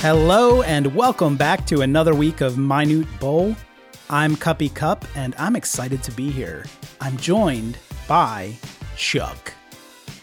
[0.00, 3.54] Hello and welcome back to another week of Minute Bowl.
[4.08, 6.64] I'm Cuppy Cup and I'm excited to be here.
[7.02, 7.76] I'm joined
[8.08, 8.54] by
[8.96, 9.52] Chuck.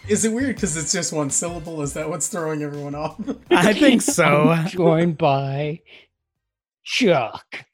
[0.07, 1.83] Is it weird because it's just one syllable?
[1.83, 3.21] Is that what's throwing everyone off?
[3.51, 4.49] I think so.
[4.49, 5.81] I'm joined by
[6.83, 7.65] Chuck.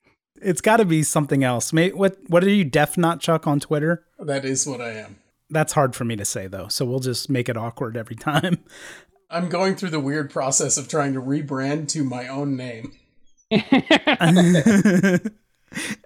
[0.42, 1.72] It's got to be something else.
[1.72, 4.04] May, what what are you deaf not Chuck on Twitter?
[4.20, 5.20] that is what I am.
[5.50, 8.58] That's hard for me to say though, so we'll just make it awkward every time.
[9.34, 12.94] I'm going through the weird process of trying to rebrand to my own name.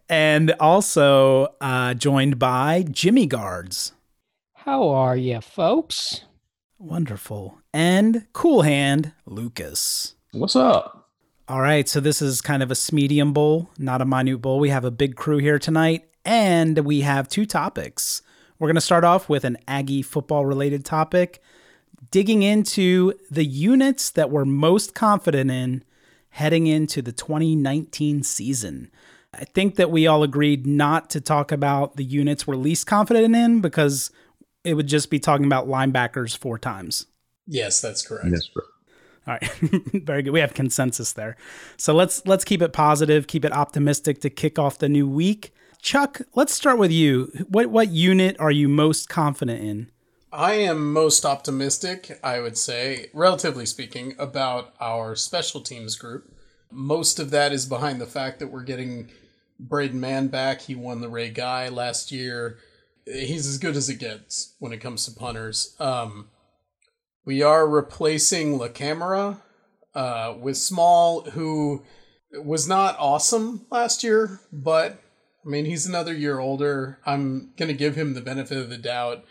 [0.08, 3.92] and also uh, joined by Jimmy Guards.
[4.54, 6.22] How are you, folks?
[6.80, 7.60] Wonderful.
[7.74, 10.16] And Cool Hand Lucas.
[10.32, 11.10] What's up?
[11.50, 14.58] All right, so this is kind of a medium bowl, not a minute bowl.
[14.58, 18.22] We have a big crew here tonight, and we have two topics.
[18.58, 21.42] We're going to start off with an Aggie football related topic,
[22.12, 25.84] digging into the units that we're most confident in
[26.32, 28.92] heading into the 2019 season.
[29.34, 33.36] I think that we all agreed not to talk about the units we're least confident
[33.36, 34.12] in because
[34.64, 37.08] it would just be talking about linebackers four times.
[37.46, 38.28] Yes, that's correct.
[38.32, 38.64] Yes, bro.
[39.28, 39.52] All right,
[39.94, 40.32] very good.
[40.32, 41.36] We have consensus there.
[41.76, 45.54] So let's let's keep it positive, keep it optimistic to kick off the new week.
[45.82, 47.32] Chuck, let's start with you.
[47.50, 49.92] What what unit are you most confident in?
[50.38, 56.32] I am most optimistic, I would say, relatively speaking, about our special teams group.
[56.72, 59.10] Most of that is behind the fact that we're getting
[59.60, 60.62] Braden Mann back.
[60.62, 62.60] He won the Ray Guy last year.
[63.06, 65.76] He's as good as it gets when it comes to punters.
[65.80, 66.30] Um,
[67.26, 69.42] we are replacing LaCamera
[69.96, 71.84] uh, with Small, who
[72.32, 75.02] was not awesome last year, but
[75.44, 77.00] I mean, he's another year older.
[77.08, 79.26] I'm going to give him the benefit of the doubt.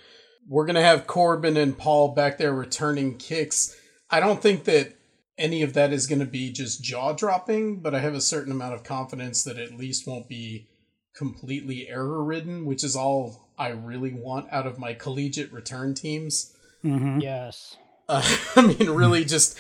[0.49, 3.77] We're going to have Corbin and Paul back there returning kicks.
[4.11, 4.95] I don't think that
[5.39, 8.53] any of that is going to be just jaw dropping, but I have a certain
[8.53, 10.69] amount of confidence that at least won't be
[11.15, 16.55] completely error ridden, which is all I really want out of my collegiate return teams.
[16.85, 17.21] Mm-hmm.
[17.21, 17.77] Yes.
[18.09, 18.23] Uh,
[18.57, 19.59] I mean, really, just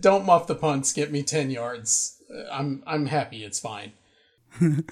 [0.00, 0.92] don't muff the punts.
[0.92, 2.20] Get me ten yards.
[2.32, 3.44] Uh, I'm I'm happy.
[3.44, 3.92] It's fine.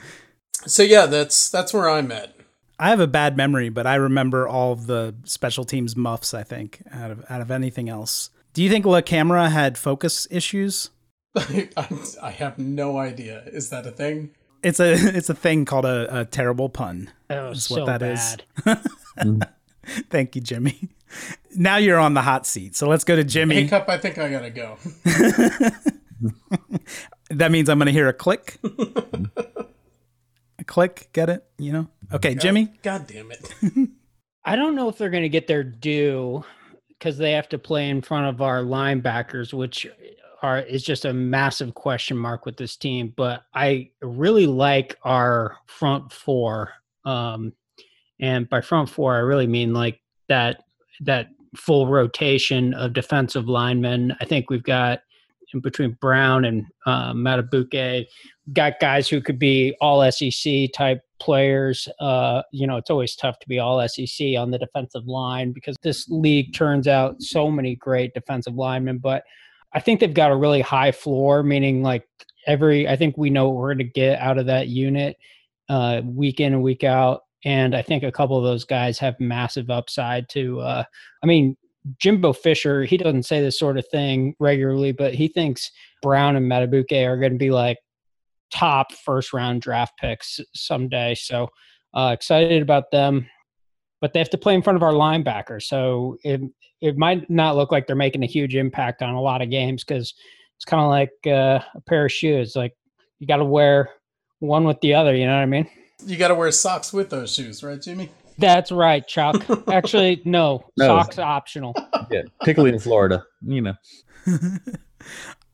[0.67, 2.34] so yeah, that's that's where I'm at.
[2.78, 6.34] I have a bad memory, but I remember all of the special teams muffs.
[6.34, 8.31] I think out of out of anything else.
[8.53, 10.91] Do you think LaCamera had focus issues?
[11.37, 11.69] I,
[12.22, 13.43] I have no idea.
[13.47, 14.31] Is that a thing?
[14.62, 17.11] It's a it's a thing called a, a terrible pun.
[17.28, 18.37] That was Is so what that is.
[18.65, 19.49] bad.
[20.11, 20.88] Thank you, Jimmy.
[21.56, 23.62] Now you're on the hot seat, so let's go to Jimmy.
[23.62, 24.77] Hey, Cup, I think I gotta go.
[27.31, 28.59] That means I'm going to hear a click.
[30.59, 31.44] a click, get it?
[31.59, 31.88] You know?
[32.13, 32.73] Okay, Jimmy.
[32.83, 33.53] God damn it.
[34.45, 36.43] I don't know if they're going to get their due
[36.89, 39.87] because they have to play in front of our linebackers, which
[40.43, 43.13] are is just a massive question mark with this team.
[43.17, 46.73] But I really like our front four,
[47.05, 47.53] um,
[48.21, 50.65] and by front four, I really mean like that
[51.01, 54.17] that full rotation of defensive linemen.
[54.21, 55.01] I think we've got
[55.53, 58.07] in between Brown and uh, Madubuike,
[58.53, 61.89] got guys who could be all SEC type players.
[62.01, 65.77] Uh, you know, it's always tough to be all SEC on the defensive line because
[65.83, 68.99] this league turns out so many great defensive linemen.
[68.99, 69.25] But
[69.73, 72.09] I think they've got a really high floor, meaning like
[72.47, 75.17] every, I think we know what we're going to get out of that unit
[75.69, 77.23] uh, week in and week out.
[77.45, 80.85] And I think a couple of those guys have massive upside to, uh,
[81.23, 81.56] I mean,
[81.99, 85.71] Jimbo Fisher, he doesn't say this sort of thing regularly, but he thinks
[86.03, 87.79] Brown and Madubuike are going to be like
[88.53, 91.15] top first round draft picks someday.
[91.15, 91.49] So
[91.95, 93.29] uh, excited about them.
[94.01, 95.63] But they have to play in front of our linebackers.
[95.63, 96.41] So it,
[96.81, 99.83] it might not look like they're making a huge impact on a lot of games
[99.83, 100.15] because
[100.57, 102.55] it's kind of like uh, a pair of shoes.
[102.55, 102.75] Like
[103.19, 103.91] you got to wear
[104.39, 105.17] one with the other.
[105.17, 105.69] You know what I mean?
[106.06, 108.09] You gotta wear socks with those shoes, right, Jimmy?
[108.39, 109.44] That's right, Chuck.
[109.69, 110.87] Actually, no, No.
[110.87, 111.75] socks optional.
[112.09, 113.75] Yeah, particularly in Florida, you know.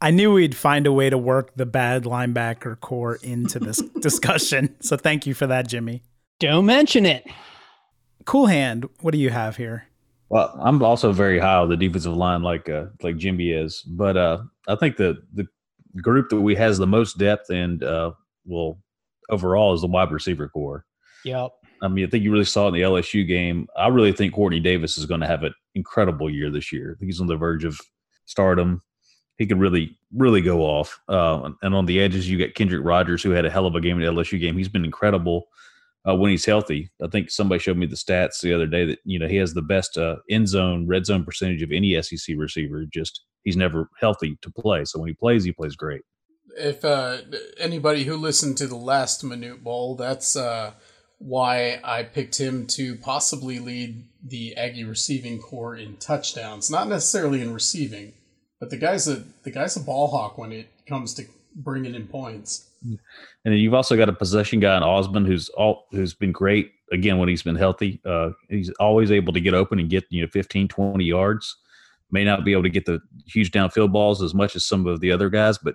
[0.00, 4.74] I knew we'd find a way to work the bad linebacker corps into this discussion.
[4.80, 6.02] So thank you for that, Jimmy.
[6.40, 7.26] Don't mention it.
[8.24, 9.86] Cool hand, what do you have here?
[10.30, 14.16] Well, I'm also very high on the defensive line, like uh, like Jimmy is, but
[14.16, 15.46] uh, I think the the
[16.00, 18.12] group that we has the most depth and uh,
[18.44, 18.78] well
[19.30, 20.84] overall is the wide receiver corps.
[21.24, 21.52] Yep.
[21.82, 23.68] I mean, I think you really saw in the LSU game.
[23.76, 26.92] I really think Quartney Davis is going to have an incredible year this year.
[26.92, 27.78] I think he's on the verge of
[28.26, 28.80] stardom.
[29.38, 31.00] He could really, really go off.
[31.08, 33.80] Uh, and on the edges, you got Kendrick Rogers, who had a hell of a
[33.80, 34.56] game in the LSU game.
[34.56, 35.48] He's been incredible.
[36.08, 36.90] uh, when he's healthy.
[37.02, 39.54] I think somebody showed me the stats the other day that you know he has
[39.54, 42.84] the best uh, end zone red zone percentage of any SEC receiver.
[42.84, 46.02] Just he's never healthy to play, so when he plays, he plays great.
[46.56, 47.18] If uh,
[47.58, 50.74] anybody who listened to the last Minute Bowl, that's uh,
[51.18, 56.70] why I picked him to possibly lead the Aggie receiving corps in touchdowns.
[56.70, 58.12] Not necessarily in receiving,
[58.64, 61.26] but the guy's a the guy's a ball hawk when it comes to
[61.56, 62.70] bringing in points.
[62.82, 62.98] And
[63.44, 67.18] then you've also got a possession guy in Ausbon who's all who's been great again
[67.18, 68.00] when he's been healthy.
[68.06, 71.54] Uh, he's always able to get open and get you know 15, 20 yards.
[72.10, 75.00] May not be able to get the huge downfield balls as much as some of
[75.00, 75.74] the other guys, but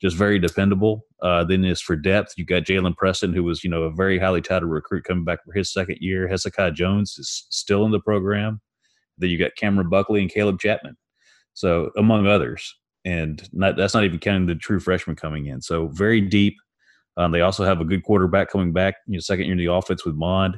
[0.00, 1.04] just very dependable.
[1.20, 4.18] Uh, then as for depth, you got Jalen Preston, who was you know a very
[4.18, 6.26] highly touted recruit coming back for his second year.
[6.26, 8.62] Hezekiah Jones is still in the program.
[9.18, 10.96] Then you got Camron Buckley and Caleb Chapman,
[11.60, 12.74] so among others
[13.04, 15.60] and not, that's not even counting the true freshmen coming in.
[15.60, 16.56] So very deep.
[17.18, 19.66] Um, they also have a good quarterback coming back, you know, second year in the
[19.66, 20.56] offense with Mond,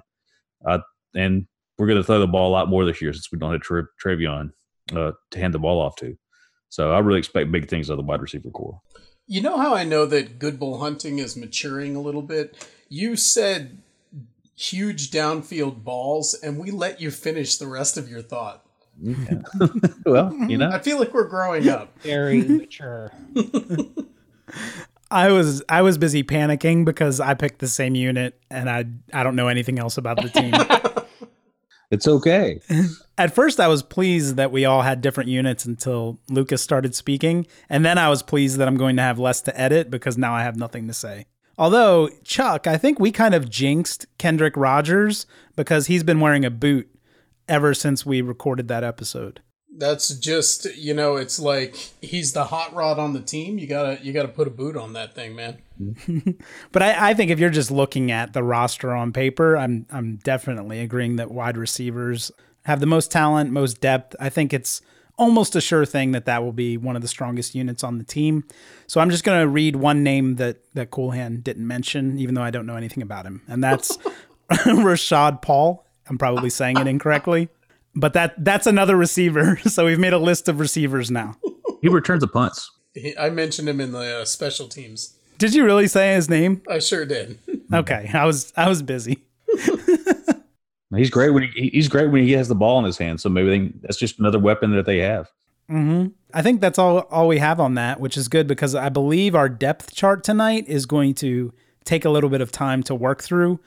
[0.65, 0.79] uh,
[1.13, 3.51] and we're going to throw the ball a lot more this year since we don't
[3.51, 4.51] have Tre- Trayveon
[4.95, 6.17] uh, to hand the ball off to.
[6.69, 8.81] So I really expect big things out of the wide receiver corps.
[9.27, 12.69] You know how I know that good bull hunting is maturing a little bit?
[12.89, 13.79] You said
[14.55, 18.65] huge downfield balls, and we let you finish the rest of your thought.
[19.03, 19.15] Yeah.
[20.07, 20.57] well, you mm-hmm.
[20.59, 21.99] know, I feel like we're growing up.
[22.03, 23.13] Very mature.
[25.11, 29.25] I was I was busy panicking because I picked the same unit and I I
[29.25, 30.55] don't know anything else about the team.
[31.91, 32.61] it's okay.
[33.19, 37.47] At first I was pleased that we all had different units until Lucas started speaking,
[37.69, 40.33] and then I was pleased that I'm going to have less to edit because now
[40.33, 41.27] I have nothing to say.
[41.59, 46.51] Although, Chuck, I think we kind of jinxed Kendrick Rogers because he's been wearing a
[46.51, 46.89] boot
[47.49, 49.41] ever since we recorded that episode.
[49.75, 53.59] That's just you know, it's like he's the hot rod on the team.
[53.59, 55.59] You gotta you gotta put a boot on that thing, man.
[56.73, 60.17] but I, I think if you're just looking at the roster on paper, I'm I'm
[60.17, 62.31] definitely agreeing that wide receivers
[62.65, 64.15] have the most talent, most depth.
[64.21, 64.83] I think it's
[65.19, 68.05] almost a sure thing that that will be one of the strongest units on the
[68.05, 68.45] team.
[68.87, 72.43] So I'm just going to read one name that that Coolhand didn't mention, even though
[72.43, 73.97] I don't know anything about him, and that's
[74.51, 75.87] Rashad Paul.
[76.09, 77.49] I'm probably saying it incorrectly,
[77.95, 79.59] but that that's another receiver.
[79.69, 81.37] So we've made a list of receivers now.
[81.81, 82.71] He returns the punts.
[83.19, 85.17] I mentioned him in the uh, special teams.
[85.39, 86.63] Did you really say his name?
[86.69, 87.39] I sure did.
[87.73, 89.19] okay, I was I was busy.
[90.95, 93.21] he's great when he, he's great when he has the ball in his hand.
[93.21, 95.31] So maybe they, that's just another weapon that they have.
[95.71, 96.09] Mm-hmm.
[96.35, 99.35] I think that's all all we have on that, which is good because I believe
[99.35, 101.53] our depth chart tonight is going to
[101.85, 103.59] take a little bit of time to work through,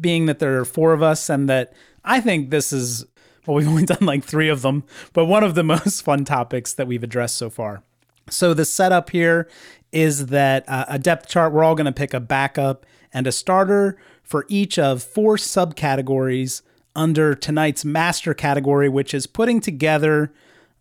[0.00, 1.72] being that there are four of us and that
[2.04, 3.04] I think this is
[3.46, 6.72] well, we've only done like three of them, but one of the most fun topics
[6.74, 7.82] that we've addressed so far.
[8.30, 9.48] So the setup here
[9.92, 11.52] is that uh, a depth chart.
[11.52, 16.62] We're all going to pick a backup and a starter for each of four subcategories
[16.96, 20.32] under tonight's master category, which is putting together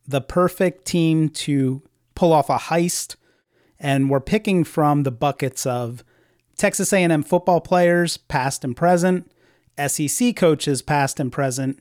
[0.08, 1.82] the perfect team to
[2.16, 3.16] pull off a heist.
[3.80, 6.04] And we're picking from the buckets of
[6.56, 9.32] Texas A&M football players, past and present,
[9.88, 11.80] SEC coaches, past and present,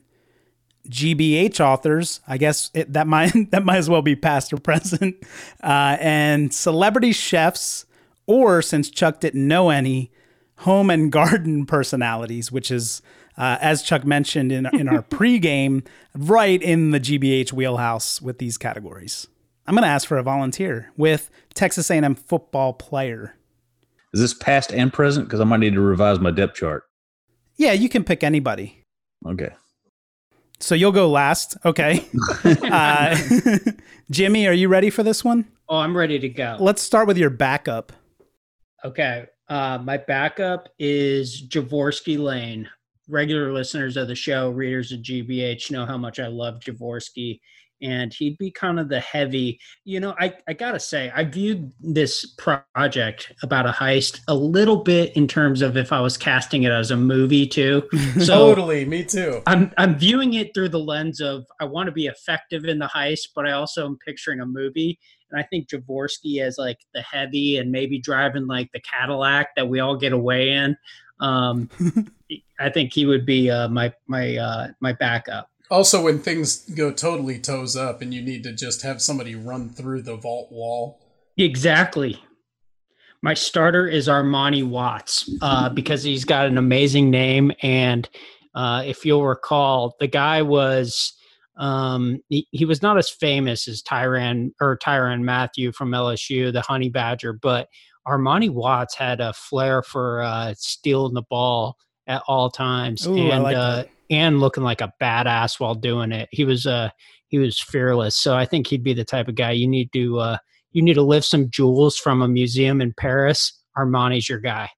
[0.89, 2.21] GBH authors.
[2.27, 5.15] I guess it, that might that might as well be past or present,
[5.63, 7.85] uh, and celebrity chefs,
[8.25, 10.11] or since Chuck didn't know any,
[10.59, 13.01] home and garden personalities, which is.
[13.35, 15.83] Uh, as Chuck mentioned in, in our pregame,
[16.15, 19.27] right in the GBH wheelhouse with these categories.
[19.65, 23.35] I'm going to ask for a volunteer with Texas A&M football player.
[24.13, 25.27] Is this past and present?
[25.27, 26.83] Because I might need to revise my depth chart.
[27.57, 28.85] Yeah, you can pick anybody.
[29.25, 29.49] Okay.
[30.59, 31.57] So you'll go last.
[31.65, 32.05] Okay.
[32.45, 33.17] uh,
[34.11, 35.45] Jimmy, are you ready for this one?
[35.67, 36.57] Oh, I'm ready to go.
[36.59, 37.91] Let's start with your backup.
[38.85, 39.25] Okay.
[39.49, 42.69] Uh, my backup is Javorskie Lane.
[43.09, 47.39] Regular listeners of the show, readers of GBH, know how much I love Javorskie
[47.83, 51.71] and he'd be kind of the heavy you know i, I gotta say i viewed
[51.81, 56.63] this project about a heist a little bit in terms of if i was casting
[56.63, 57.83] it as a movie too.
[58.23, 59.41] So totally me too.
[59.45, 62.87] I'm i'm viewing it through the lens of i want to be effective in the
[62.87, 64.99] heist but i also am picturing a movie.
[65.29, 69.67] And i think javorskie as like the heavy and maybe driving like the cadillac that
[69.67, 70.77] we all get away in
[71.19, 71.69] um
[72.59, 76.91] i think he would be uh, my my uh my backup also, when things go
[76.91, 81.01] totally toes up and you need to just have somebody run through the vault wall.
[81.35, 82.21] Exactly.
[83.23, 87.51] My starter is Armani Watts uh, because he's got an amazing name.
[87.63, 88.07] And
[88.53, 91.13] uh, if you'll recall, the guy was.
[91.55, 96.61] Um, he, he was not as famous as Tyrann or Tyrann Mathieu from LSU, the
[96.61, 97.67] Honey Badger, but
[98.07, 101.77] Armani Watts had a flair for uh, stealing the ball
[102.07, 103.89] at all times, Ooh, I and like uh, that.
[104.09, 106.29] And looking like a badass while doing it.
[106.31, 106.89] He was uh
[107.27, 108.15] he was fearless.
[108.15, 110.37] So I think he'd be the type of guy you need to uh
[110.71, 113.53] you need to lift some jewels from a museum in Paris.
[113.77, 114.69] Armani's your guy.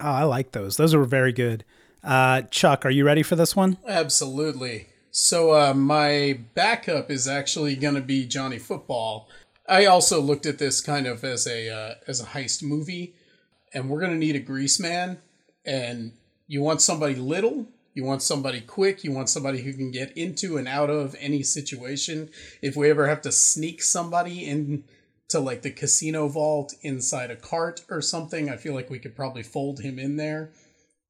[0.00, 0.76] Oh, I like those.
[0.76, 1.64] Those were very good.
[2.02, 3.76] Uh, Chuck, are you ready for this one?
[3.86, 4.86] Absolutely.
[5.10, 9.28] So uh, my backup is actually going to be Johnny Football.
[9.68, 13.14] I also looked at this kind of as a uh, as a heist movie,
[13.74, 15.18] and we're going to need a grease man.
[15.64, 16.12] And
[16.46, 20.56] you want somebody little, you want somebody quick, you want somebody who can get into
[20.56, 22.30] and out of any situation.
[22.62, 24.84] If we ever have to sneak somebody in
[25.28, 29.16] to like the casino vault inside a cart or something, I feel like we could
[29.16, 30.50] probably fold him in there.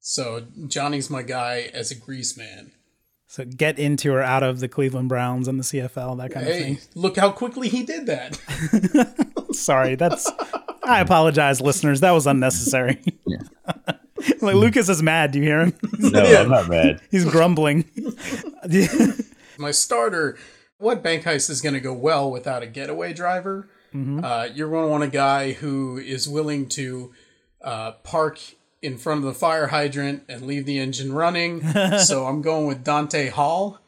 [0.01, 2.73] So Johnny's my guy as a grease man.
[3.27, 6.53] So get into or out of the Cleveland Browns and the CFL, that kind of
[6.53, 6.79] thing.
[6.97, 8.37] look how quickly he did that.
[9.53, 10.29] Sorry, that's.
[10.83, 12.01] I apologize, listeners.
[12.01, 13.01] That was unnecessary.
[14.41, 15.31] like Lucas is mad.
[15.33, 15.73] Do you hear him?
[15.99, 16.41] No, Yeah.
[16.43, 17.01] I'm not mad.
[17.11, 17.85] He's grumbling.
[19.59, 20.39] My starter,
[20.79, 23.69] what bank heist is going to go well without a getaway driver?
[23.93, 27.13] Uh, you're going to want a guy who is willing to
[27.61, 28.39] uh, park
[28.81, 31.61] in front of the fire hydrant and leave the engine running.
[31.99, 33.81] so I'm going with Dante Hall.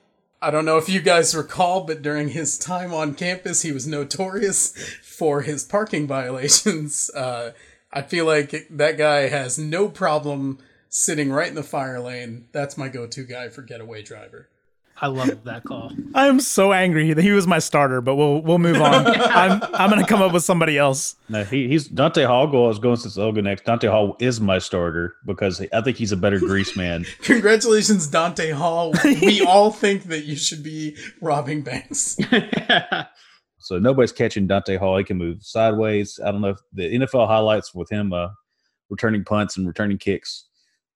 [0.42, 3.86] I don't know if you guys recall, but during his time on campus, he was
[3.86, 4.72] notorious
[5.02, 7.08] for his parking violations.
[7.14, 7.52] Uh,
[7.92, 10.58] I feel like that guy has no problem
[10.88, 12.46] sitting right in the fire lane.
[12.52, 14.48] That's my go to guy for getaway driver.
[15.02, 15.90] I love that call.
[16.14, 19.06] I'm so angry that he was my starter, but we'll we'll move on.
[19.16, 21.16] I'm I'm gonna come up with somebody else.
[21.28, 22.46] No, he, he's Dante Hall.
[22.46, 23.64] Go, I was going since I'll next.
[23.64, 27.04] Dante Hall is my starter because I think he's a better grease man.
[27.22, 28.94] Congratulations, Dante Hall.
[29.04, 32.16] We all think that you should be robbing banks.
[33.62, 34.98] So nobody's catching Dante Hall.
[34.98, 36.20] He can move sideways.
[36.24, 38.28] I don't know if the NFL highlights with him uh,
[38.90, 40.46] returning punts and returning kicks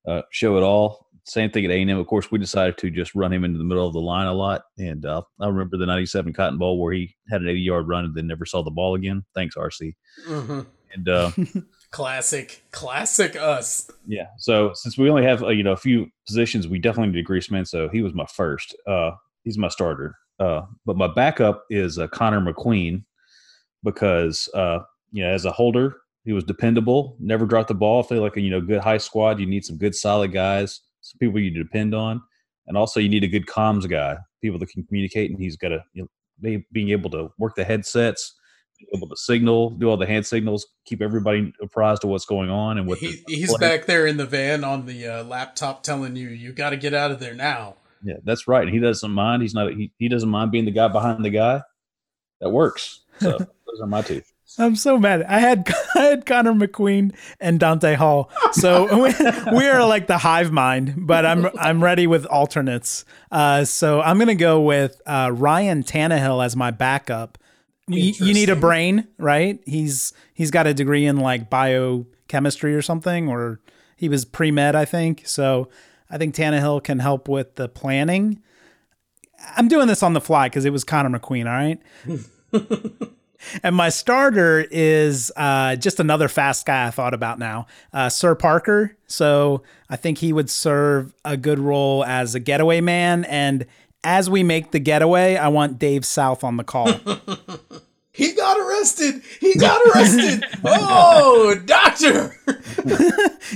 [0.06, 1.06] uh, show it all.
[1.25, 1.99] Same thing at A&M.
[1.99, 4.32] Of course, we decided to just run him into the middle of the line a
[4.32, 4.62] lot.
[4.78, 8.14] And uh, I remember the 97 Cotton Bowl where he had an 80-yard run and
[8.14, 9.25] then never saw the ball again.
[9.35, 9.94] Thanks, RC.
[10.25, 10.61] hmm
[10.94, 11.32] And uh,
[11.90, 13.90] Classic, classic us.
[14.06, 14.26] Yeah.
[14.38, 17.23] So since we only have uh, you know a few positions, we definitely need a
[17.23, 17.64] grease man.
[17.64, 18.76] So he was my first.
[18.87, 19.12] Uh,
[19.44, 20.16] he's my starter.
[20.38, 23.05] Uh, but my backup is uh, Connor McQueen
[23.83, 24.81] because uh,
[25.12, 28.02] you know as a holder he was dependable, never dropped the ball.
[28.02, 30.81] I feel like a you know good high squad, you need some good solid guys,
[31.00, 32.21] some people you depend on,
[32.66, 35.31] and also you need a good comms guy, people that can communicate.
[35.31, 36.09] And he's got to you
[36.43, 38.35] know, being able to work the headsets.
[38.78, 42.50] be Able to signal, do all the hand signals, keep everybody apprised of what's going
[42.50, 46.16] on, and what He, he's back there in the van on the uh, laptop telling
[46.16, 47.76] you, you got to get out of there now.
[48.07, 48.69] Yeah, that's right.
[48.69, 49.43] He doesn't mind.
[49.43, 49.73] He's not.
[49.73, 51.63] He, he doesn't mind being the guy behind the guy.
[52.41, 53.01] That works.
[53.19, 54.23] So those are my two.
[54.59, 55.25] I'm so mad.
[55.25, 58.31] I had I had Connor McQueen and Dante Hall.
[58.53, 59.13] So we,
[59.57, 63.05] we are like the hive mind, but I'm I'm ready with alternates.
[63.33, 67.39] Uh, so I'm gonna go with uh, Ryan Tannehill as my backup.
[67.89, 69.61] You, you need a brain, right?
[69.65, 73.61] He's he's got a degree in like biochemistry or something, or
[73.97, 75.23] he was pre med, I think.
[75.27, 75.69] So
[76.11, 78.43] I think Tannehill can help with the planning.
[79.57, 81.47] I'm doing this on the fly because it was Connor McQueen.
[81.47, 81.53] All
[82.13, 83.13] right.
[83.63, 88.35] And my starter is uh, just another fast guy I thought about now, uh, Sirr
[88.35, 88.97] Parker.
[89.07, 93.25] So I think he would serve a good role as a getaway man.
[93.27, 93.67] And
[94.05, 96.89] as we make the getaway, I want Dave South on the call.
[98.16, 99.20] He got arrested.
[99.40, 100.42] He got arrested.
[100.64, 102.35] oh, doctor.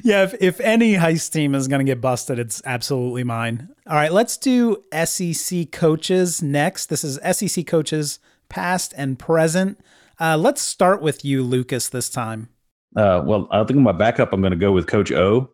[0.05, 3.71] yeah, if, if any heist team is going to get busted, it's absolutely mine.
[3.87, 6.87] All right, let's do SEC coaches next.
[6.87, 8.19] This is SEC coaches
[8.51, 9.81] past and present.
[10.21, 12.51] Uh, let's start with you, Lucas, this time.
[12.95, 15.51] Uh, well, I think my backup, I'm going to go with Coach O.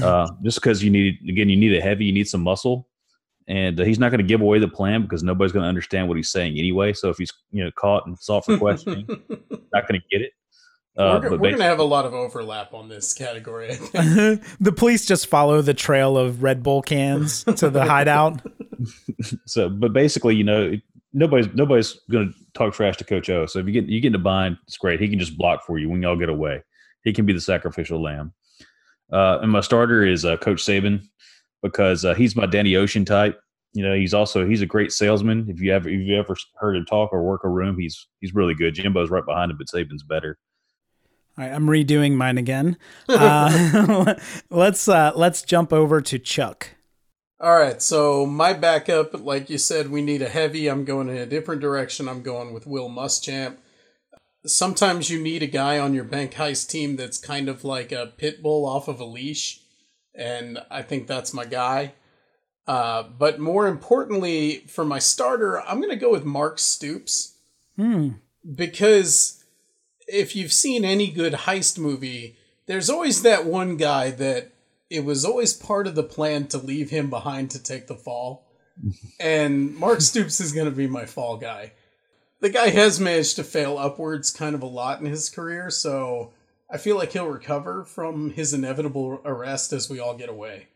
[0.00, 2.88] Uh, just because you need again, you need a heavy, you need some muscle,
[3.50, 6.06] and uh, he's not going to give away the plan because nobody's going to understand
[6.06, 6.92] what he's saying anyway.
[6.92, 9.06] So if he's you know caught and sought for questioning,
[9.72, 10.32] not going to get it.
[10.96, 13.76] Uh, we're but we're going to have a lot of overlap on this category.
[14.60, 18.40] The police just follow the trail of Red Bull cans to the hideout.
[19.46, 20.72] so but basically you know
[21.12, 24.08] nobody's nobody's going to talk trash to coach o so if you get you get
[24.08, 26.62] in a bind it's great he can just block for you when y'all get away
[27.04, 28.32] he can be the sacrificial lamb
[29.12, 31.02] uh, and my starter is uh, coach saban
[31.62, 33.40] because uh, he's my danny ocean type
[33.72, 36.76] you know he's also he's a great salesman if you ever if you ever heard
[36.76, 39.68] him talk or work a room he's he's really good jimbo's right behind him but
[39.68, 40.38] saban's better
[41.38, 42.76] All right, I'm redoing mine again.
[43.08, 44.14] Uh,
[44.50, 46.70] let's uh, let's jump over to Chuck.
[47.40, 50.68] All right, so my backup, like you said, we need a heavy.
[50.68, 52.06] I'm going in a different direction.
[52.06, 53.56] I'm going with Will Muschamp.
[54.44, 58.12] Sometimes you need a guy on your bank heist team that's kind of like a
[58.18, 59.59] pit bull off of a leash.
[60.14, 61.94] And I think that's my guy.
[62.66, 67.34] Uh, but more importantly, for my starter, I'm going to go with Mark Stoops
[67.76, 68.10] Hmm.
[68.54, 69.42] because
[70.06, 72.36] if you've seen any good heist movie,
[72.66, 74.52] there's always that one guy that
[74.88, 78.46] it was always part of the plan to leave him behind to take the fall.
[79.20, 81.72] and Mark Stoops is going to be my fall guy.
[82.40, 86.32] The guy has managed to fail upwards kind of a lot in his career, so
[86.72, 90.68] I feel like he'll recover from his inevitable arrest as we all get away.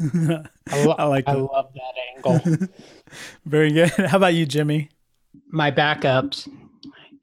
[0.00, 1.40] I, lo- I like I that.
[1.40, 2.68] love that angle.
[3.44, 3.90] Very good.
[3.90, 4.90] How about you, Jimmy?
[5.48, 6.48] My backups,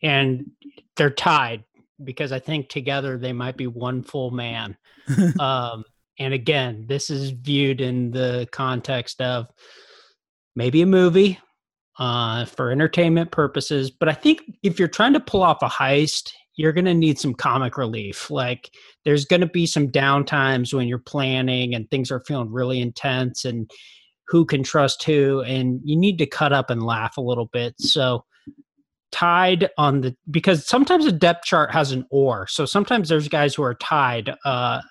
[0.01, 0.51] and
[0.96, 1.63] they're tied
[2.03, 4.77] because I think together they might be one full man.
[5.39, 5.84] um,
[6.20, 9.48] and again, this is viewed in the context of
[10.55, 11.39] maybe a movie
[11.98, 13.89] uh, for entertainment purposes.
[13.91, 17.19] But I think if you're trying to pull off a heist, you're going to need
[17.19, 18.29] some comic relief.
[18.29, 18.72] Like
[19.05, 23.45] there's going to be some downtimes when you're planning and things are feeling really intense
[23.45, 23.69] and
[24.27, 25.41] who can trust who.
[25.41, 27.79] And you need to cut up and laugh a little bit.
[27.79, 28.25] So,
[29.12, 33.53] tied on the because sometimes a depth chart has an or so sometimes there's guys
[33.53, 34.81] who are tied uh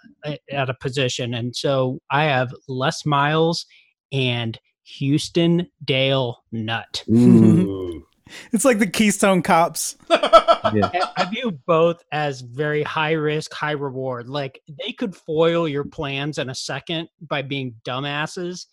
[0.49, 3.67] at a position and so i have les miles
[4.13, 7.03] and houston dale Nutt.
[7.11, 8.07] Ooh.
[8.53, 9.97] It's like the Keystone Cops.
[10.11, 10.91] yeah.
[10.93, 14.29] I- I view both as very high risk, high reward.
[14.29, 18.67] Like they could foil your plans in a second by being dumbasses,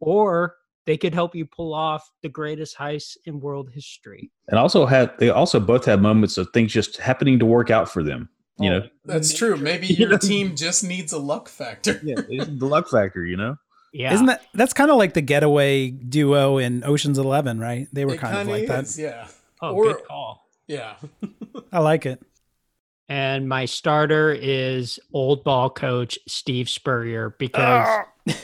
[0.00, 4.30] or they could help you pull off the greatest heist in world history.
[4.48, 7.90] And also had they also both have moments of things just happening to work out
[7.90, 8.28] for them.
[8.58, 9.56] You oh, know, That's true.
[9.56, 12.00] Maybe your team just needs a luck factor.
[12.02, 13.24] yeah, the luck factor.
[13.24, 13.56] You know,
[13.96, 14.12] Yeah.
[14.12, 17.88] Isn't that that's kind of like the getaway duo in Ocean's Eleven, right?
[17.92, 18.84] They were It kind of kinda like that.
[18.84, 19.26] is, yeah.
[19.62, 20.46] oh, or- good call.
[20.66, 20.96] Yeah.
[21.72, 22.20] I like it.
[23.08, 28.34] And my starter is old ball coach Steve Spurrier because ah!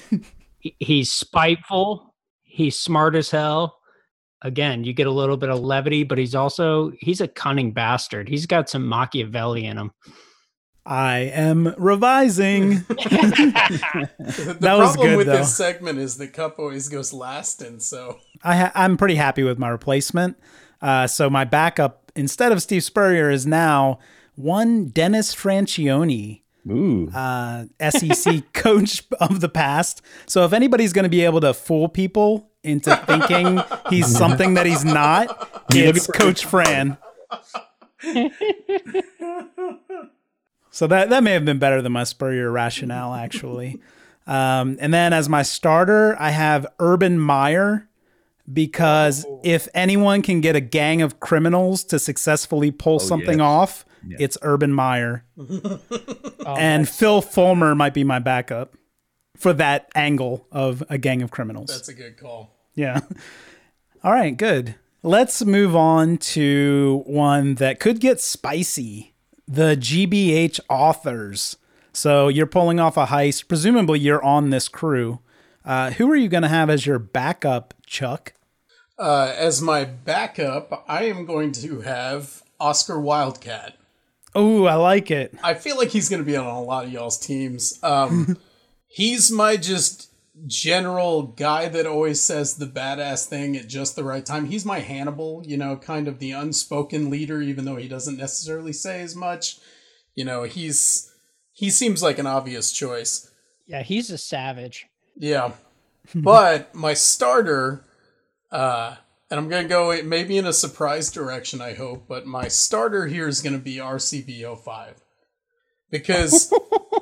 [0.60, 3.78] he- he's spiteful, he's smart as hell.
[4.40, 8.28] Again, you get a little bit of levity, but he's also he's a cunning bastard.
[8.28, 9.90] He's got some Machiavelli in him.
[10.84, 12.70] I am revising.
[12.88, 15.36] the That was problem good, with though.
[15.38, 19.42] this segment is the cup always goes last, and so I ha- I'm pretty happy
[19.44, 20.36] with my replacement.
[20.80, 24.00] Uh, so my backup instead of Steve Spurrier is now
[24.34, 30.02] one Dennis Franchione, ooh, uh, SEC coach of the past.
[30.26, 34.66] So if anybody's going to be able to fool people into thinking he's something that
[34.66, 36.96] he's not, it's Coach Fran.
[40.72, 43.78] So that that may have been better than my Spurrier rationale, actually.
[44.26, 47.88] Um, and then as my starter, I have Urban Meyer
[48.50, 53.44] because if anyone can get a gang of criminals to successfully pull something yes.
[53.44, 54.16] off, Yeah.
[54.20, 55.24] it's Urban Meyer.
[56.44, 58.74] Oh, and Phil Fulmer might be my backup
[59.36, 61.68] for that angle of a gang of criminals.
[61.68, 62.56] that's a good call.
[62.74, 62.98] Yeah.
[64.02, 64.74] All right, good.
[65.04, 69.11] Let's move on to one that could get spicy
[69.46, 71.56] the GBH authors.
[71.92, 73.48] So you're pulling off a heist.
[73.48, 75.20] Presumably, you're on this crew.
[75.64, 78.32] Uh, who are you going to have as your backup, Chuck?
[78.98, 83.76] Uh, as my backup, I am going to have Oscar Wildcat.
[84.34, 85.34] Oh, I like it.
[85.42, 87.78] I feel like he's going to be on a lot of y'all's teams.
[87.82, 88.38] Um,
[88.88, 90.11] he's my just
[90.46, 94.46] general guy that always says the badass thing at just the right time.
[94.46, 98.72] He's my Hannibal, you know, kind of the unspoken leader, even though he doesn't necessarily
[98.72, 99.58] say as much.
[100.14, 101.12] You know, he's
[101.52, 103.30] he seems like an obvious choice.
[103.66, 104.86] yeah, he's a savage.
[105.16, 105.52] Yeah.
[106.14, 107.84] but my starter,
[108.50, 108.96] uh,
[109.30, 113.06] and I'm going to go maybe in a surprise direction, I hope, but my starter
[113.06, 114.94] here is going to be RCB05.
[115.90, 116.52] Because,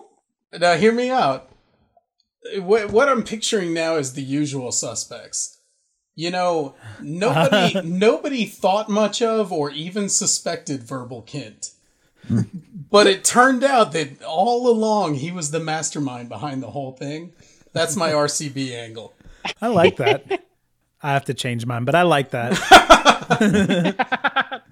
[0.52, 1.49] now hear me out.
[2.58, 5.58] What, what I'm picturing now is the usual suspects.
[6.14, 11.72] You know, nobody nobody thought much of or even suspected Verbal Kint.
[12.90, 17.32] but it turned out that all along he was the mastermind behind the whole thing.
[17.72, 19.14] That's my RCB angle.
[19.62, 20.44] I like that.
[21.02, 22.52] I have to change mine, but I like that.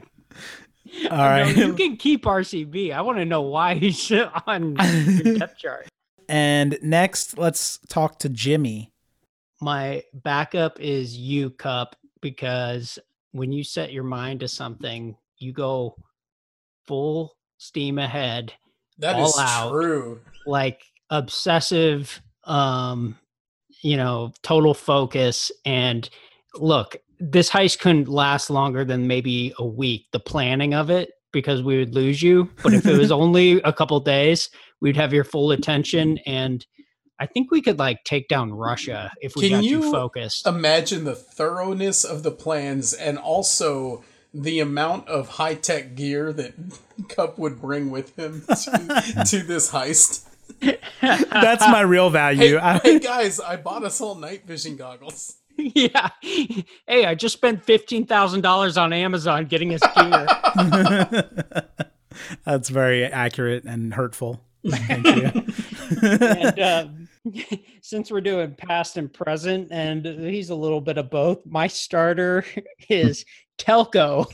[1.11, 1.57] All right.
[1.57, 2.93] No, you can keep RCB.
[2.93, 4.11] I want to know why he's
[4.47, 5.88] on your depth chart.
[6.29, 8.93] And next, let's talk to Jimmy.
[9.61, 12.99] My backup is you, Cup because
[13.33, 15.97] when you set your mind to something, you go
[16.87, 18.53] full steam ahead,
[18.99, 19.71] That All is out.
[19.71, 20.21] true.
[20.47, 23.19] like obsessive, um,
[23.83, 25.51] you know, total focus.
[25.65, 26.09] And
[26.55, 30.07] look, this heist couldn't last longer than maybe a week.
[30.13, 32.51] The planning of it because we would lose you.
[32.63, 34.49] But if it was only a couple days,
[34.81, 36.65] we'd have your full attention and
[37.21, 40.47] I think we could like take down Russia if we Can got you you focused.
[40.47, 46.55] Imagine the thoroughness of the plans and also the amount of high tech gear that
[47.09, 50.27] Cup would bring with him to, to this heist.
[51.01, 52.59] That's my real value.
[52.59, 55.38] Hey, hey guys, I bought us all night vision goggles.
[55.75, 56.09] yeah.
[56.87, 61.29] Hey, I just spent fifteen thousand dollars on Amazon getting us gear.
[62.45, 64.41] That's very accurate and hurtful.
[64.69, 65.45] Thank you.
[66.11, 67.09] and um,
[67.81, 72.45] since we're doing past and present, and he's a little bit of both, my starter
[72.89, 73.25] is
[73.59, 74.27] Telco.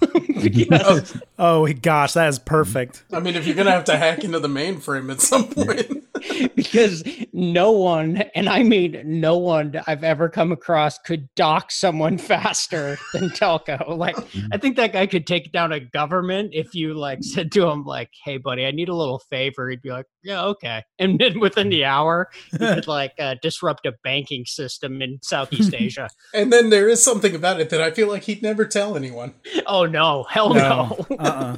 [0.42, 3.04] Because- oh gosh, that is perfect.
[3.12, 6.04] I mean, if you're gonna have to hack into the mainframe at some point,
[6.54, 12.18] because no one, and I mean no one I've ever come across could dock someone
[12.18, 13.82] faster than Telco.
[14.04, 14.16] Like,
[14.52, 17.84] I think that guy could take down a government if you like said to him,
[17.84, 21.40] like, "Hey, buddy, I need a little favor." He'd be like, "Yeah, okay." And then
[21.40, 26.08] within the hour, he could like uh, disrupt a banking system in Southeast Asia.
[26.34, 29.34] and then there is something about it that I feel like he'd never tell anyone.
[29.66, 31.06] Oh no, hell no.
[31.10, 31.56] Uh-uh.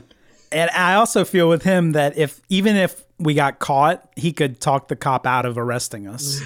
[0.57, 4.59] And I also feel with him that if even if we got caught, he could
[4.59, 6.41] talk the cop out of arresting us.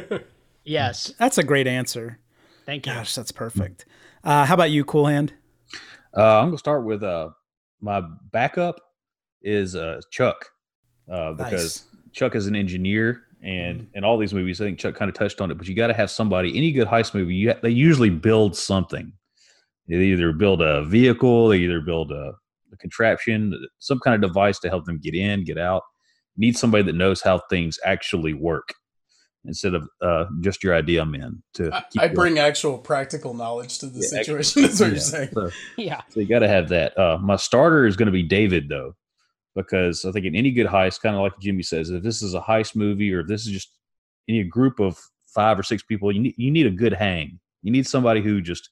[0.64, 2.18] yes, That's a great answer.
[2.66, 2.92] thank you.
[2.92, 3.86] Gosh, that's perfect.
[4.22, 5.32] Uh, how about you, Cool Hand?
[6.14, 7.30] Uh, I'm gonna start with uh,
[7.80, 8.76] my backup
[9.40, 10.50] is uh, Chuck
[11.10, 15.08] uh, because Chuck is an engineer, and in all these movies, I think Chuck kind
[15.08, 15.56] of touched on it.
[15.56, 16.54] But you got to have somebody.
[16.58, 19.12] Any good heist movie, you ha- they usually build something.
[19.88, 22.32] They either build a vehicle, they either build a,
[22.72, 25.82] a contraption, some kind of device to help them get in, get out.
[26.36, 28.74] You need somebody that knows how things actually work
[29.44, 33.86] instead of uh, just your idea man To I, I bring actual practical knowledge to
[33.86, 34.64] the Yeah, situation.
[34.70, 35.28] Is what Yeah, you're saying.
[35.34, 36.98] so- Yeah, so you got to have that.
[36.98, 38.94] Uh, my starter is going to be David though,
[39.54, 42.34] because I think in any good heist, kind of like Jimmy says, if this is
[42.34, 43.70] a heist movie or this is just
[44.28, 44.98] any group of
[45.28, 47.38] five or six people, you need you need a good hang.
[47.62, 48.68] You need somebody who just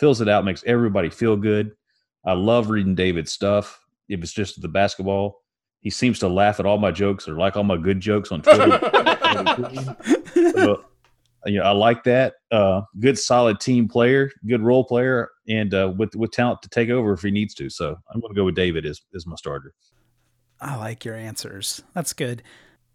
[0.00, 1.72] fills it out, makes everybody feel good.
[2.26, 3.80] I love reading David's stuff.
[4.08, 5.42] If it's just the basketball,
[5.80, 8.42] he seems to laugh at all my jokes or like all my good jokes on
[8.42, 8.80] Twitter.
[10.34, 10.84] so,
[11.44, 12.34] you know, I like that.
[12.50, 16.90] Uh, good, solid team player, good role player, and uh, with with talent to take
[16.90, 17.70] over if he needs to.
[17.70, 19.72] So I'm going to go with David as as my starter.
[20.60, 21.82] I like your answers.
[21.94, 22.42] That's good.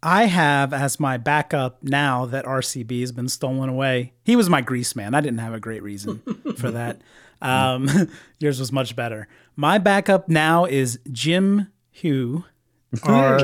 [0.02, 4.12] I have as my backup now that RCB has been stolen away.
[4.24, 5.14] He was my grease man.
[5.14, 6.22] I didn't have a great reason
[6.58, 7.00] for that.
[7.42, 7.88] Um,
[8.38, 9.28] yours was much better.
[9.56, 12.44] My backup now is Jim Hugh,
[13.02, 13.40] our,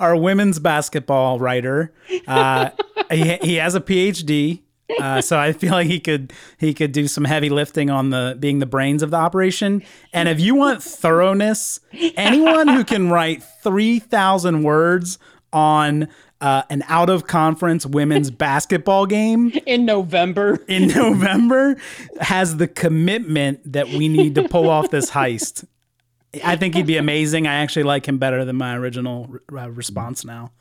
[0.00, 1.92] our women's basketball writer.
[2.26, 2.70] Uh,
[3.10, 4.62] he, he has a PhD.
[4.98, 8.36] Uh, so I feel like he could he could do some heavy lifting on the
[8.40, 9.84] being the brains of the operation.
[10.12, 11.78] And if you want thoroughness,
[12.16, 15.18] anyone who can write three thousand words
[15.52, 16.08] on
[16.40, 20.58] uh, an out of conference women's basketball game in November.
[20.68, 21.76] in November
[22.20, 25.64] has the commitment that we need to pull off this heist.
[26.44, 27.46] I think he'd be amazing.
[27.46, 30.52] I actually like him better than my original uh, response now.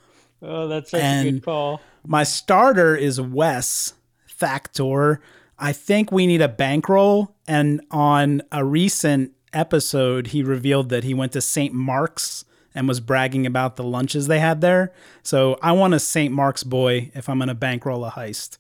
[0.42, 1.82] Oh, that's such a good call.
[2.06, 3.94] My starter is Wes
[4.26, 5.22] Factor.
[5.58, 7.36] I think we need a bankroll.
[7.48, 11.74] And on a recent episode, he revealed that he went to St.
[11.74, 14.92] Mark's and was bragging about the lunches they had there.
[15.24, 16.34] So I want a St.
[16.34, 18.58] Mark's boy if I'm going to bankroll a heist.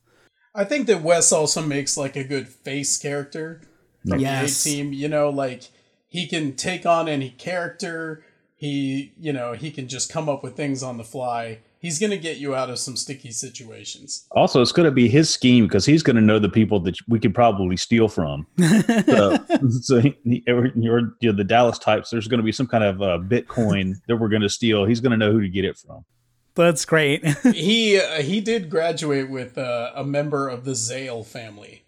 [0.55, 3.61] I think that Wes also makes like a good face character
[4.07, 4.63] from Yes.
[4.63, 4.93] the A team.
[4.93, 5.69] You know, like
[6.07, 8.23] he can take on any character.
[8.55, 11.59] He, you know, he can just come up with things on the fly.
[11.81, 14.27] He's gonna get you out of some sticky situations.
[14.31, 16.97] Also, it's going to be his scheme because he's going to know the people that
[17.07, 18.45] we could probably steal from.
[19.05, 19.37] So,
[19.81, 22.09] so he, he- or, you're, you know, the Dallas types.
[22.09, 24.85] There's going to be some kind of uh, Bitcoin that we're going to steal.
[24.85, 26.03] He's going to know who to get it from.
[26.55, 27.25] That's great.
[27.53, 31.85] he uh, he did graduate with uh, a member of the Zale family.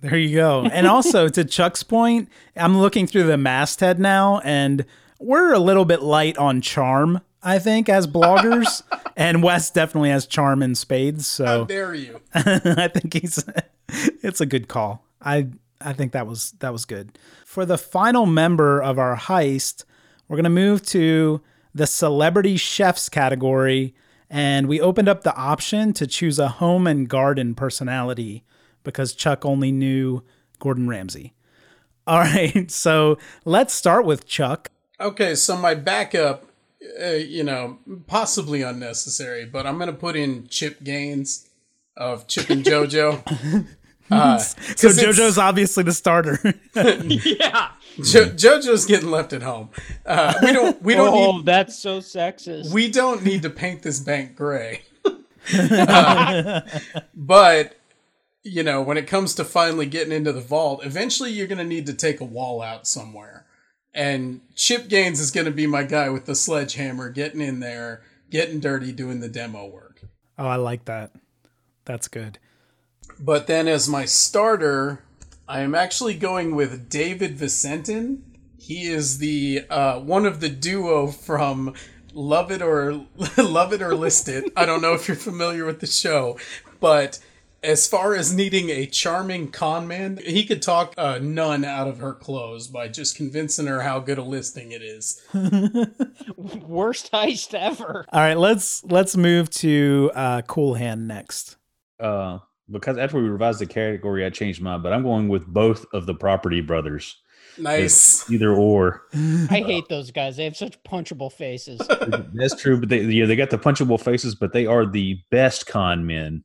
[0.00, 0.64] There you go.
[0.64, 4.84] And also to Chuck's point, I'm looking through the masthead now, and
[5.18, 8.82] we're a little bit light on charm, I think, as bloggers.
[9.16, 11.26] and Wes definitely has charm in spades.
[11.26, 12.20] So how dare you?
[12.34, 13.44] I think he's
[13.88, 15.04] it's a good call.
[15.20, 15.48] I
[15.80, 17.18] I think that was that was good.
[17.44, 19.84] For the final member of our heist,
[20.28, 21.40] we're gonna move to
[21.74, 23.94] the celebrity chefs category,
[24.30, 28.44] and we opened up the option to choose a home and garden personality
[28.82, 30.22] because Chuck only knew
[30.58, 31.34] Gordon Ramsay.
[32.06, 34.70] All right, so let's start with Chuck.
[35.00, 36.44] Okay, so my backup,
[37.02, 41.48] uh, you know, possibly unnecessary, but I'm gonna put in Chip Gaines
[41.96, 43.66] of Chip and JoJo.
[44.10, 46.38] Uh, so JoJo's obviously the starter.
[46.74, 47.70] yeah.
[47.96, 49.70] jo- JoJo's getting left at home.
[50.04, 50.82] Uh, we don't.
[50.82, 51.46] We don't oh, need.
[51.46, 52.70] that's so sexist.
[52.70, 54.82] We don't need to paint this bank gray.
[55.52, 56.62] Uh,
[57.14, 57.76] but
[58.44, 61.64] you know, when it comes to finally getting into the vault, eventually you're going to
[61.64, 63.44] need to take a wall out somewhere.
[63.94, 68.02] And Chip Gaines is going to be my guy with the sledgehammer, getting in there,
[68.30, 70.00] getting dirty, doing the demo work.
[70.38, 71.12] oh, I like that.
[71.84, 72.38] That's good.
[73.20, 75.04] But then as my starter,
[75.46, 78.22] I am actually going with David Visentin.
[78.58, 81.74] He is the uh, one of the duo from
[82.14, 83.04] Love It or
[83.38, 84.50] Love It or List It.
[84.56, 86.38] I don't know if you're familiar with the show,
[86.80, 87.18] but
[87.64, 91.98] as far as needing a charming con man, he could talk a nun out of
[91.98, 95.22] her clothes by just convincing her how good a listing it is.
[96.36, 98.04] Worst heist ever.
[98.12, 101.56] All right, let's let's move to uh, Cool Hand next.
[101.98, 102.38] Uh,
[102.70, 106.06] because after we revised the category, I changed mine, but I'm going with both of
[106.06, 107.16] the property brothers.
[107.56, 108.28] Nice.
[108.30, 109.02] Either or.
[109.14, 110.36] I hate those guys.
[110.36, 111.80] They have such punchable faces.
[112.34, 115.66] That's true, but they yeah, they got the punchable faces, but they are the best
[115.66, 116.44] con men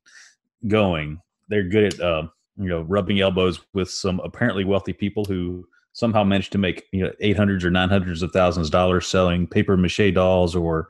[0.67, 1.22] going.
[1.48, 6.24] They're good at uh, you know rubbing elbows with some apparently wealthy people who somehow
[6.24, 9.48] managed to make you know eight hundreds or nine hundreds of thousands of dollars selling
[9.48, 10.89] paper mache dolls or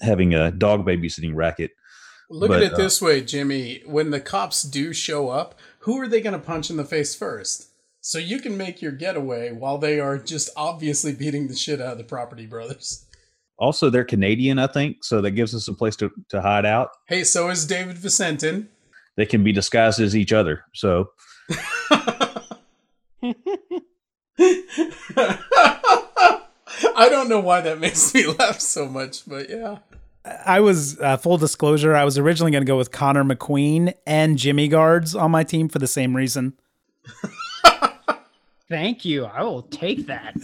[0.00, 1.72] having a dog babysitting racket.
[2.30, 3.82] Look But, at it uh, this way, Jimmy.
[3.86, 7.14] When the cops do show up, who are they going to punch in the face
[7.14, 7.66] first?
[8.00, 11.92] So you can make your getaway while they are just obviously beating the shit out
[11.92, 13.04] of the property brothers.
[13.58, 16.90] Also, they're Canadian, I think, so that gives us a place to, to hide out.
[17.08, 18.68] Hey, so is David Visentin.
[19.16, 20.64] They can be disguised as each other.
[20.74, 21.10] So
[26.96, 29.78] I don't know why that makes me laugh so much, but yeah.
[30.24, 31.94] I was uh, full disclosure.
[31.96, 35.68] I was originally going to go with Connor McQueen and Jimmy Guards on my team
[35.68, 36.54] for the same reason.
[38.68, 39.24] Thank you.
[39.24, 40.34] I will take that.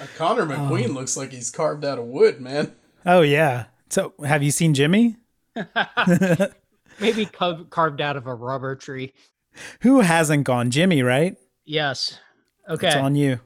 [0.00, 2.72] Uh, Connor McQueen looks like he's carved out of wood, man.
[3.04, 3.66] Oh yeah.
[3.90, 5.16] So have you seen Jimmy?
[7.00, 9.12] Maybe carved carved out of a rubber tree.
[9.82, 10.70] Who hasn't gone?
[10.70, 11.36] Jimmy, right?
[11.64, 12.18] Yes.
[12.68, 12.98] It's Okay.
[12.98, 13.40] on you.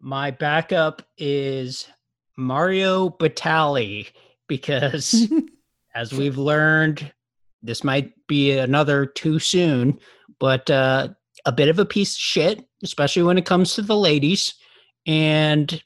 [0.00, 1.88] My backup is
[2.36, 4.08] Mario Batali
[4.48, 5.28] because,
[5.94, 7.12] as we've learned,
[7.62, 9.98] this might be another too soon,
[10.38, 11.08] but uh,
[11.46, 14.54] a bit of a piece of shit, especially when it comes to the ladies.
[15.06, 15.82] And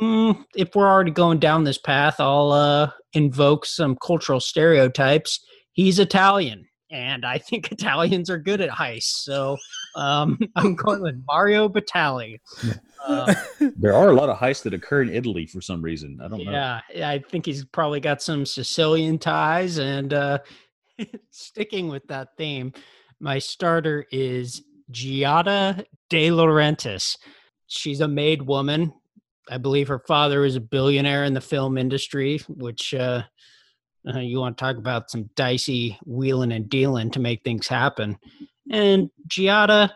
[0.00, 5.44] mm, if we're already going down this path, I'll uh, invoke some cultural stereotypes.
[5.72, 9.22] He's Italian, and I think Italians are good at heists.
[9.24, 9.56] So
[9.96, 12.40] um, I'm going with Mario Batali.
[13.04, 13.34] Uh,
[13.76, 16.18] there are a lot of heists that occur in Italy for some reason.
[16.22, 16.52] I don't know.
[16.52, 19.78] yeah, yeah, I think he's probably got some Sicilian ties.
[19.78, 20.38] And uh,
[21.30, 22.72] sticking with that theme,
[23.20, 27.16] my starter is Giada De Laurentiis.
[27.66, 28.92] She's a made woman.
[29.50, 33.22] I believe her father was a billionaire in the film industry, which uh,
[34.06, 38.18] uh, you want to talk about some dicey wheeling and dealing to make things happen.
[38.70, 39.90] And Giada,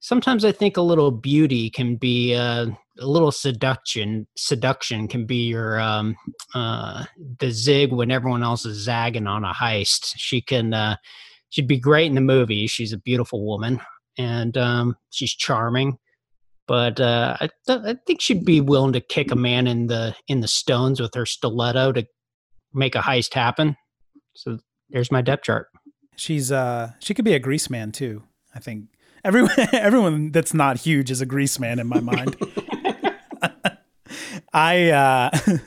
[0.00, 2.66] sometimes I think a little beauty can be uh,
[2.98, 4.26] a little seduction.
[4.36, 6.16] Seduction can be your um,
[6.54, 7.04] uh,
[7.38, 10.12] the zig when everyone else is zagging on a heist.
[10.16, 10.96] She can uh,
[11.50, 12.66] she'd be great in the movie.
[12.66, 13.80] She's a beautiful woman
[14.18, 15.98] and um, she's charming.
[16.68, 20.14] But uh, I, th- I think she'd be willing to kick a man in the
[20.28, 22.06] in the stones with her stiletto to
[22.74, 23.76] make a heist happen.
[24.34, 24.58] So
[24.90, 25.68] there's my depth chart.
[26.16, 28.22] She's uh she could be a grease man too.
[28.54, 28.86] I think
[29.24, 32.36] everyone everyone that's not huge is a grease man in my mind.
[34.52, 35.58] I uh all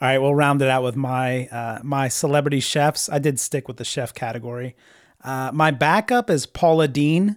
[0.00, 3.08] right, we'll round it out with my uh my celebrity chefs.
[3.08, 4.76] I did stick with the chef category.
[5.22, 7.36] Uh my backup is Paula Deen.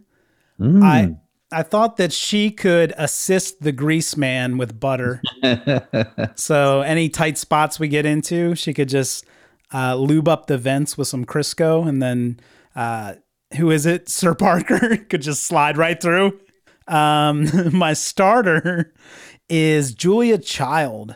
[0.59, 0.83] Mm.
[0.83, 1.17] I
[1.51, 5.21] I thought that she could assist the grease man with butter.
[6.35, 9.25] So any tight spots we get into, she could just
[9.73, 12.39] uh, lube up the vents with some Crisco, and then
[12.75, 13.15] uh,
[13.57, 14.09] who is it?
[14.09, 16.39] Sirr Parker could just slide right through.
[16.87, 18.93] Um, my starter
[19.49, 21.15] is Julia Child.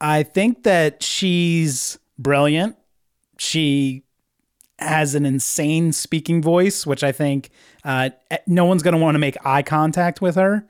[0.00, 2.76] I think that she's brilliant.
[3.38, 4.04] She
[4.80, 7.50] has an insane speaking voice, which I think
[7.84, 8.10] uh,
[8.46, 10.66] no one's going to want to make eye contact with her.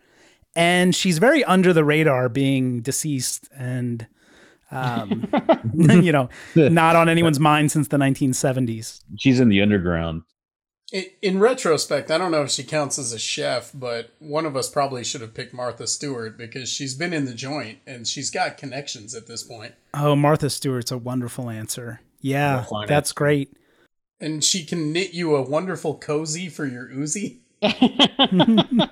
[0.57, 4.07] And she's very under the radar, being deceased and,
[4.71, 5.29] um,
[5.75, 9.03] you know, not on anyone's mind since the 1970s.
[9.17, 10.23] She's in the underground.
[10.93, 14.57] In, in retrospect, I don't know if she counts as a chef, but one of
[14.57, 18.31] us probably should have picked Martha Stewart because she's been in the joint and she's
[18.31, 19.75] got connections at this point.
[19.95, 22.01] Oh, Martha Stewart's a wonderful answer.
[22.21, 23.53] Yeah, that's great.
[24.21, 27.39] And she can knit you a wonderful cozy for your Uzi.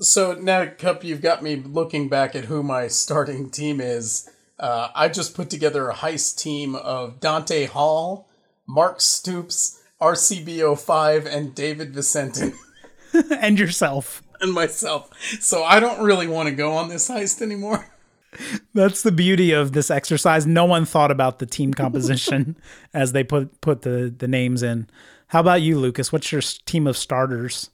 [0.00, 4.28] so now, Cup, you've got me looking back at who my starting team is.
[4.58, 8.28] Uh, I just put together a heist team of Dante Hall,
[8.66, 12.54] Mark Stoops, RCB05, and David Visentin.
[13.30, 14.22] and yourself.
[14.40, 15.10] And myself.
[15.40, 17.91] So I don't really want to go on this heist anymore.
[18.74, 20.46] That's the beauty of this exercise.
[20.46, 22.56] No one thought about the team composition
[22.94, 24.88] as they put put the the names in.
[25.28, 26.12] How about you, Lucas?
[26.12, 27.70] What's your team of starters?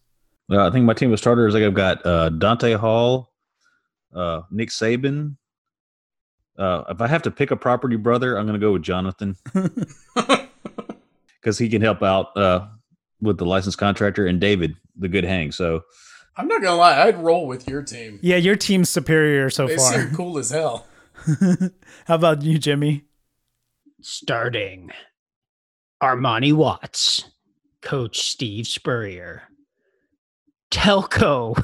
[0.50, 3.32] Uh, I think my team of starters, like I've got uh, Dante Hall,
[4.14, 5.36] uh, Nick Saban.
[6.58, 9.36] Uh, if I have to pick a property brother, I'm going to go with Jonathan
[11.40, 12.66] because he can help out uh,
[13.20, 15.52] with the licensed contractor and David, the good hang.
[15.52, 15.82] So
[16.38, 18.18] I'm not gonna lie, I'd roll with your team.
[18.22, 19.92] Yeah, your team's superior so They far.
[19.92, 20.86] seem cool as hell.
[22.06, 23.04] How about you, Jimmy?
[24.00, 24.92] Starting
[26.02, 27.24] Armani Watts,
[27.82, 29.42] Coach Steve Spurrier,
[30.70, 31.56] Telco,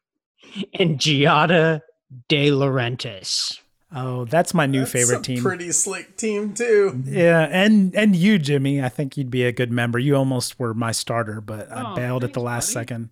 [0.74, 1.82] and Giada
[2.28, 3.60] De Laurentiis.
[3.94, 5.42] Oh, that's my new That's favorite a team.
[5.42, 7.02] Pretty slick team too.
[7.04, 8.82] Yeah, and and you, Jimmy.
[8.82, 9.98] I think you'd be a good member.
[9.98, 12.84] You almost were my starter, but I Oh, bailed at the last buddy.
[12.86, 13.10] second.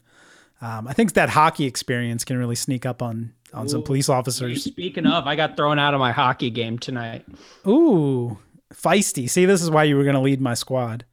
[0.61, 4.62] Um, I think that hockey experience can really sneak up on on some police officers.
[4.64, 7.27] Speaking of, I got thrown out of my hockey game tonight.
[7.66, 8.38] Ooh,
[8.73, 9.29] feisty.
[9.29, 11.05] See, this is why you were going to lead my squad.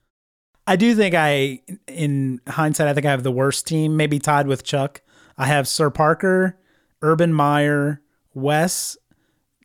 [0.68, 4.48] I do think I, in hindsight, I think I have the worst team, maybe tied
[4.48, 5.02] with Chuck.
[5.38, 6.60] I have Sirr Parker,
[7.02, 8.02] Urban Meyer,
[8.34, 8.98] Wes,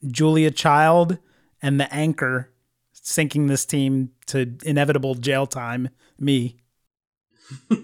[0.06, 1.18] Julia Child,
[1.60, 2.50] and the anchor
[2.92, 5.88] sinking this team to inevitable jail time.
[6.18, 6.56] Me.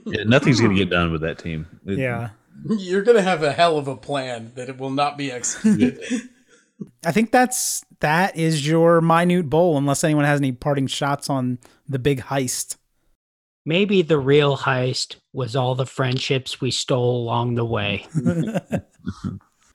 [0.06, 1.66] Yeah, nothing's going to get done with that team.
[1.86, 2.30] It- Yeah.
[2.68, 6.02] You're gonna have a hell of a plan that it will not be executed.
[7.06, 11.58] I think that's that is your minute bowl, unless anyone has any parting shots on
[11.88, 12.76] the big heist.
[13.64, 18.08] Maybe the real heist was all the friendships we stole along the way.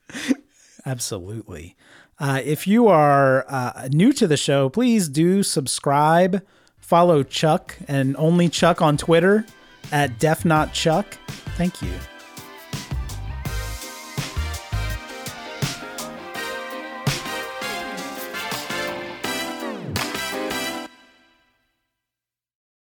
[0.85, 1.75] Absolutely.
[2.19, 6.45] Uh, if you are uh, new to the show, please do subscribe.
[6.77, 9.45] Follow Chuck and only Chuck on Twitter
[9.91, 11.05] at DefNotChuck.
[11.57, 11.93] Thank you.